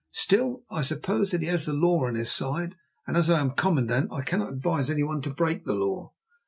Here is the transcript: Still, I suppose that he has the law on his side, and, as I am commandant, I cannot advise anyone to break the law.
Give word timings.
Still, 0.15 0.63
I 0.71 0.81
suppose 0.81 1.29
that 1.29 1.41
he 1.43 1.47
has 1.49 1.67
the 1.67 1.73
law 1.73 2.05
on 2.07 2.15
his 2.15 2.31
side, 2.31 2.75
and, 3.05 3.15
as 3.15 3.29
I 3.29 3.39
am 3.39 3.51
commandant, 3.51 4.11
I 4.11 4.23
cannot 4.23 4.51
advise 4.53 4.89
anyone 4.89 5.21
to 5.21 5.29
break 5.29 5.63
the 5.63 5.75
law. 5.75 6.13